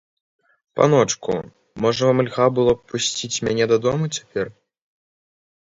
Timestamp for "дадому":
3.75-4.05